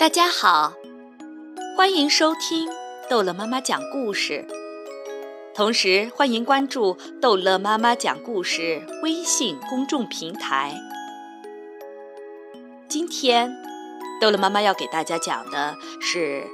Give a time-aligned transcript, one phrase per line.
[0.00, 0.72] 大家好，
[1.76, 2.66] 欢迎收听
[3.10, 4.46] 逗乐妈妈讲故事，
[5.54, 10.74] 同时欢迎关注逗乐妈妈讲故事微信公众平台。
[12.88, 13.54] 今天，
[14.22, 16.46] 逗乐妈妈要给大家讲的是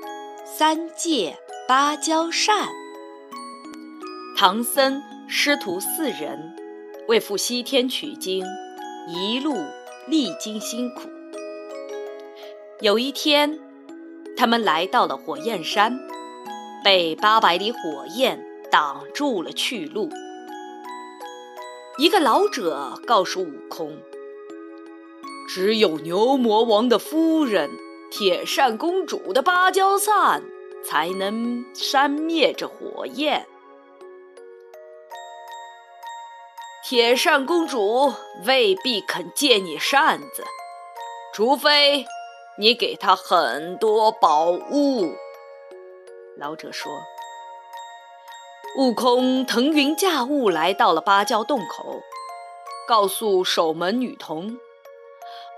[0.45, 1.39] 三借
[1.69, 2.67] 芭蕉扇。
[4.37, 6.57] 唐僧师徒四人
[7.07, 8.45] 为赴西天取经，
[9.07, 9.55] 一路
[10.09, 11.09] 历经辛苦。
[12.81, 13.59] 有一天，
[14.37, 15.99] 他们来到了火焰山，
[16.85, 17.79] 被八百里火
[18.15, 20.11] 焰挡住了去路。
[21.97, 23.97] 一个老者告诉悟空
[25.49, 27.71] ：“只有牛魔王的夫人
[28.11, 30.43] 铁扇公主的芭蕉扇，
[30.85, 33.47] 才能扇灭这火焰。
[36.85, 38.13] 铁扇公主
[38.45, 40.45] 未必肯借你扇子，
[41.33, 42.05] 除非……”
[42.59, 45.15] 你给他很多宝物，
[46.39, 46.91] 老者说。
[48.79, 52.01] 悟空腾云驾雾来到了芭蕉洞口，
[52.89, 54.59] 告诉守门女童：“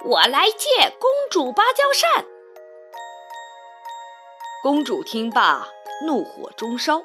[0.07, 0.69] 我来借
[0.99, 2.25] 公主芭蕉扇。”
[4.63, 5.69] 公主听罢，
[6.05, 7.03] 怒火中烧：“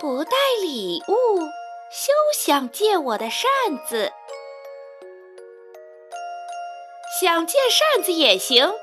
[0.00, 1.40] 不带礼物，
[1.92, 3.48] 休想借我的扇
[3.88, 4.12] 子！”
[7.18, 8.74] 想借扇子也行，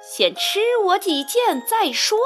[0.00, 2.16] 先吃我几剑再说。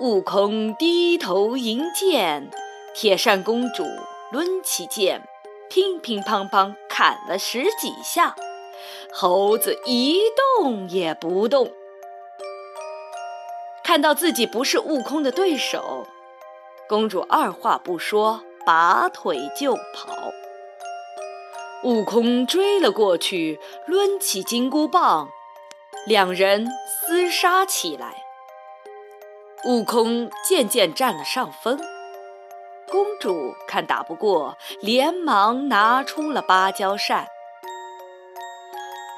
[0.00, 2.50] 悟空低头迎剑，
[2.94, 3.84] 铁扇公主
[4.32, 5.28] 抡起剑，
[5.68, 8.34] 乒乒乓乓砍了十几下，
[9.12, 11.70] 猴子一动也不动。
[13.84, 16.06] 看到自己不是悟空的对手，
[16.88, 20.32] 公主二话不说，拔腿就跑。
[21.84, 25.28] 悟空追了过去，抡起金箍棒，
[26.06, 26.66] 两人
[27.08, 28.22] 厮杀起来。
[29.64, 31.78] 悟空渐渐占了上风，
[32.88, 37.26] 公主看打不过，连忙拿出了芭蕉扇，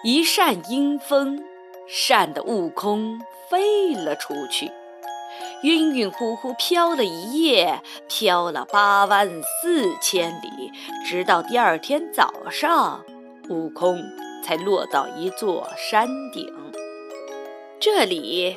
[0.02, 1.42] 一扇阴风，
[1.86, 4.70] 扇得悟空飞了出去。
[5.62, 9.28] 晕晕乎乎飘了一夜，飘了八万
[9.60, 10.72] 四千里，
[11.04, 13.04] 直到第二天早上，
[13.48, 14.00] 悟空
[14.44, 16.46] 才落到一座山顶。
[17.80, 18.56] 这里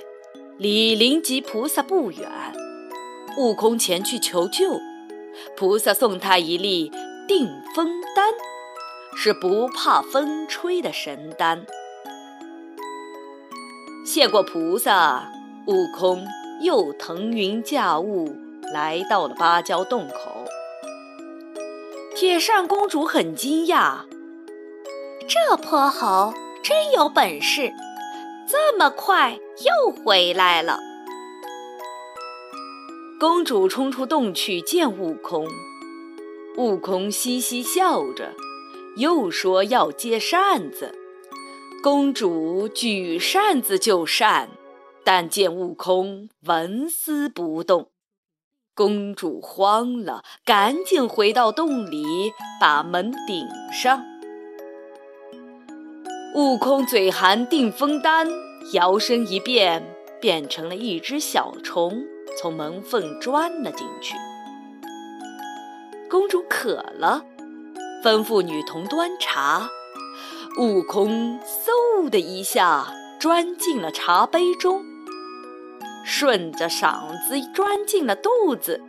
[0.57, 2.29] 离灵吉菩萨不远，
[3.35, 4.79] 悟空前去求救，
[5.57, 6.91] 菩萨送他一粒
[7.27, 8.31] 定风丹，
[9.15, 11.65] 是不怕风吹的神丹。
[14.05, 15.31] 谢过菩萨，
[15.65, 16.23] 悟空。
[16.63, 18.35] 又腾云驾雾
[18.71, 20.45] 来到了芭蕉洞口，
[22.15, 24.01] 铁扇公主很惊讶，
[25.27, 27.71] 这泼猴真有本事，
[28.47, 30.77] 这么快又回来了。
[33.19, 35.47] 公主冲出洞去见悟空，
[36.57, 38.33] 悟空嘻嘻笑着，
[38.97, 40.93] 又说要接扇子，
[41.81, 44.49] 公主举扇子就扇。
[45.03, 47.89] 但见悟空纹丝不动，
[48.75, 54.05] 公主慌了，赶紧回到洞里，把门顶上。
[56.35, 58.27] 悟空嘴含定风丹，
[58.73, 59.83] 摇身一变，
[60.21, 62.03] 变成了一只小虫，
[62.37, 64.15] 从门缝钻了进去。
[66.09, 67.25] 公主渴了，
[68.03, 69.67] 吩咐女童端茶，
[70.59, 74.90] 悟空嗖的一下钻进了茶杯中。
[76.03, 78.81] 顺着嗓子钻进了肚子，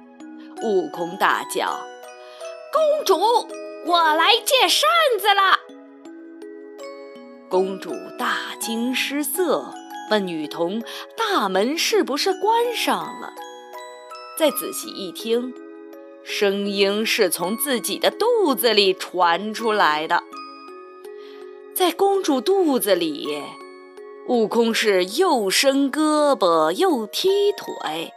[0.62, 1.80] 悟空大叫
[2.72, 3.16] ：“公主，
[3.86, 5.58] 我来借扇子了！”
[7.50, 9.74] 公主大惊失色，
[10.10, 10.82] 问女童
[11.16, 13.34] ：“大门是不是关上了？”
[14.38, 15.52] 再仔细一听，
[16.24, 20.22] 声音是从自己的肚子里传出来的，
[21.74, 23.42] 在公主肚子里。
[24.28, 28.12] 悟空是又伸胳膊又踢腿，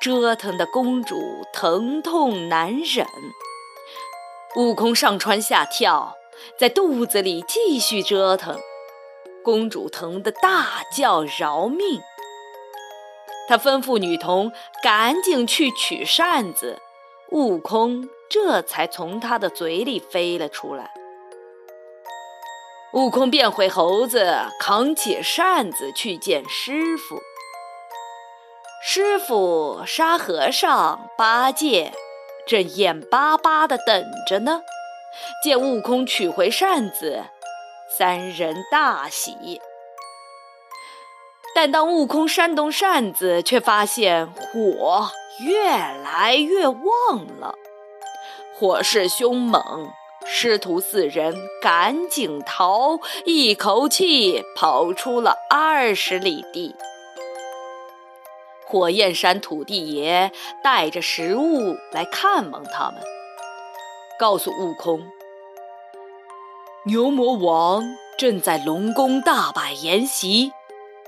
[0.00, 1.16] 折腾的公主
[1.52, 3.06] 疼痛难忍。
[4.56, 6.14] 悟空上蹿下跳，
[6.58, 8.58] 在肚子里继续折腾，
[9.44, 12.00] 公主疼得大叫饶命。
[13.46, 14.50] 他吩咐女童
[14.82, 16.80] 赶紧去取扇子，
[17.32, 20.90] 悟空这才从他的嘴里飞了出来。
[22.92, 27.20] 悟空变回猴子，扛起扇子去见师傅。
[28.82, 31.92] 师傅、沙和尚、八戒
[32.46, 34.62] 正眼巴巴地等着呢。
[35.44, 37.26] 见悟空取回扇子，
[37.96, 39.60] 三人大喜，
[41.54, 45.10] 但当悟空扇动扇子，却发现火
[45.40, 47.54] 越来越旺了，
[48.58, 49.92] 火势凶猛。
[50.32, 56.76] 师徒四人赶紧逃，一口气跑出了二十里地。
[58.64, 60.30] 火焰山土地爷
[60.62, 63.02] 带着食物来看望他们，
[64.20, 65.04] 告诉悟空
[66.86, 67.82] ：“牛魔王
[68.16, 70.52] 正在龙宫大摆筵席，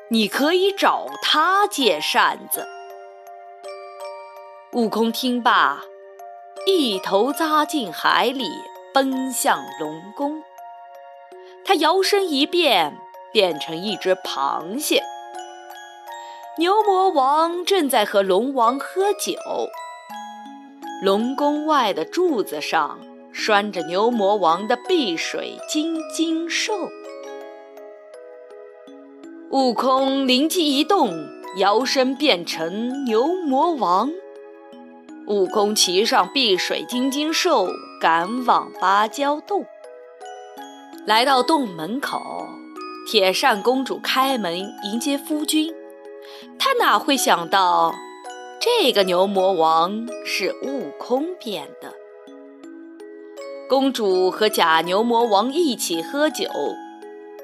[0.09, 2.67] 你可以找他借扇子。”
[4.75, 5.85] 悟空听罢，
[6.67, 8.51] 一头扎进海里。
[8.95, 10.43] 奔向龙宫，
[11.65, 12.99] 他摇身一变，
[13.33, 15.03] 变成一只螃蟹。
[16.59, 19.35] 牛魔王正在和龙王喝酒，
[21.03, 22.99] 龙宫外的柱子上
[23.33, 26.75] 拴着牛魔王的碧水金睛兽。
[29.51, 31.11] 悟空灵机一动，
[31.57, 34.11] 摇身变成牛魔王。
[35.27, 37.69] 悟空骑上碧水金睛兽，
[38.03, 39.65] 赶往芭蕉洞。
[41.07, 42.21] 来到洞门口，
[43.09, 45.73] 铁扇公主开门迎接夫君。
[46.59, 47.95] 她哪会想到，
[48.61, 51.93] 这个牛魔王是悟空变的？
[53.69, 56.49] 公主和假牛魔王一起喝酒，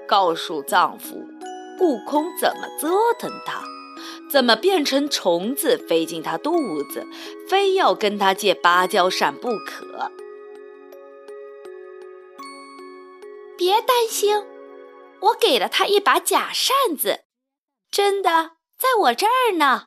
[0.09, 1.25] 告诉丈夫，
[1.79, 2.89] 悟空怎么折
[3.21, 3.63] 腾她。
[4.29, 7.07] 怎么变成虫子飞进他肚子，
[7.49, 10.11] 非要跟他借芭蕉扇不可？
[13.59, 14.47] 别担心，
[15.19, 17.25] 我给了他一把假扇子，
[17.91, 19.87] 真的在我这儿呢。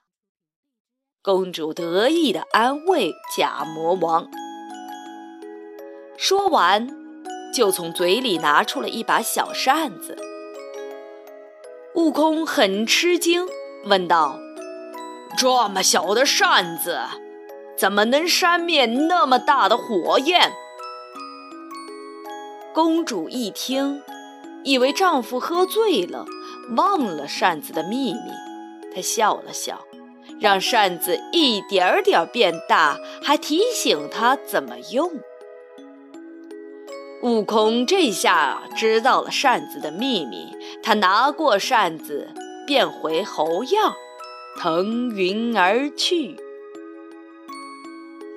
[1.24, 4.30] 公主得意地安慰假魔王。
[6.18, 6.90] 说完，
[7.54, 10.18] 就从嘴里拿出了一把小扇子。
[11.96, 13.48] 悟空很吃惊。
[13.86, 14.38] 问道
[15.38, 17.00] ：“这么小的扇子，
[17.78, 20.52] 怎么能扇灭那么大的火焰？”
[22.74, 24.02] 公主一听，
[24.64, 26.26] 以为丈夫喝醉了，
[26.76, 28.20] 忘了扇子的秘密。
[28.94, 29.86] 她笑了笑，
[30.40, 35.12] 让扇子一点点变大，还提醒她怎么用。
[37.24, 42.30] 悟空这下知道了扇子的秘密，他拿过扇子。
[42.68, 43.96] 变回猴样，
[44.58, 46.38] 腾云而去。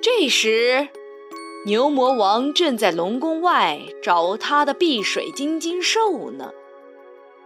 [0.01, 0.89] 这时，
[1.65, 6.51] 牛魔王正在龙宫外找他的碧水金睛兽呢。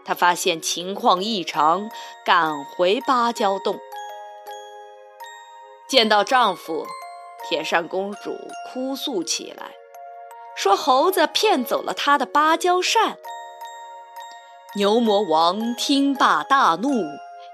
[0.03, 1.89] 他发现情况异常，
[2.25, 3.79] 赶回芭蕉洞。
[5.87, 6.85] 见到丈夫，
[7.47, 8.35] 铁扇公主
[8.67, 9.71] 哭诉起来，
[10.53, 13.17] 说猴子骗走了她的芭蕉扇。
[14.75, 16.89] 牛魔王听罢大怒，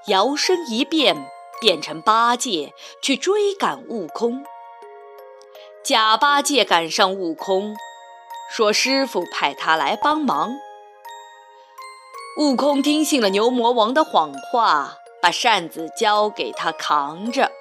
[0.07, 1.15] 摇身一变，
[1.61, 2.73] 变成八戒
[3.03, 4.43] 去追赶悟空。
[5.85, 7.75] 假八戒赶上悟空，
[8.49, 10.55] 说：“师傅派他来帮忙。”
[12.41, 17.51] 悟空听信了牛魔王的谎话，把扇子交给他扛着。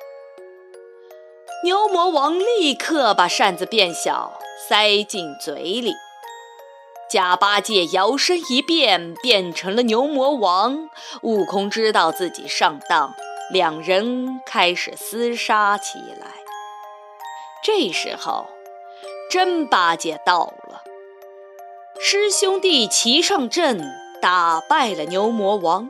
[1.64, 4.40] 牛魔王立刻把扇子变小，
[4.70, 5.92] 塞进嘴里。
[7.10, 10.88] 假八戒摇身一变，变成了牛魔王。
[11.20, 13.14] 悟空知道自己上当，
[13.52, 16.43] 两人开始厮杀起来。
[17.64, 18.46] 这时候，
[19.30, 20.82] 真八戒到了，
[21.98, 23.82] 师兄弟齐上阵，
[24.20, 25.88] 打败了牛魔王。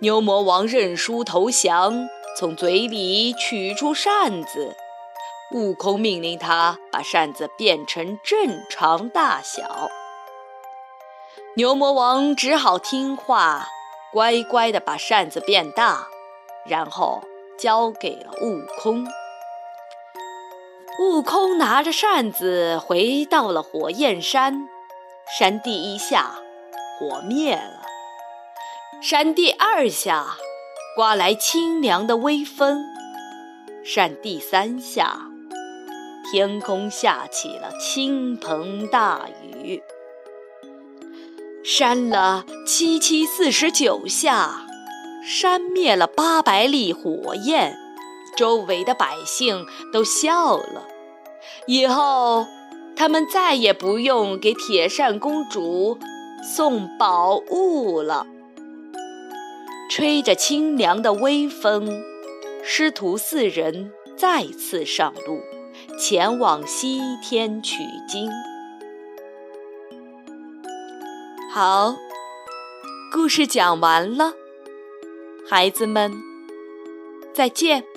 [0.00, 4.76] 牛魔王认输投降，从嘴里取出扇子。
[5.54, 9.88] 悟空命令他把扇子变成正常大小。
[11.56, 13.66] 牛魔王只好听话，
[14.12, 16.06] 乖乖地把扇子变大，
[16.66, 17.22] 然后
[17.58, 19.08] 交给了悟空。
[21.00, 24.68] 悟空拿着扇子回到了火焰山，
[25.38, 26.34] 扇第一下，
[26.98, 27.80] 火灭了；
[29.00, 30.26] 扇第二下，
[30.94, 32.76] 刮来清凉的微风；
[33.82, 35.22] 扇第三下，
[36.30, 39.82] 天空下起了倾盆大雨。
[41.64, 44.66] 扇了七七四十九下，
[45.24, 47.78] 扇灭了八百里火焰，
[48.40, 50.86] 周围的百姓都笑了。
[51.66, 52.46] 以后，
[52.96, 55.98] 他们再也不用给铁扇公主
[56.42, 58.26] 送宝物了。
[59.90, 62.02] 吹着清凉的微风，
[62.64, 65.42] 师徒四人再次上路，
[65.98, 67.76] 前往西天取
[68.08, 68.30] 经。
[71.52, 71.94] 好，
[73.12, 74.32] 故事讲完了。
[75.46, 76.10] 孩子们，
[77.34, 77.89] 再见。